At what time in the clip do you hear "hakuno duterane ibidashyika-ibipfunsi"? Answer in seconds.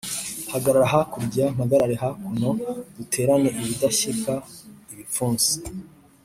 2.03-5.53